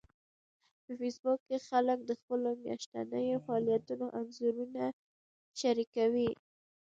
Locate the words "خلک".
1.69-1.99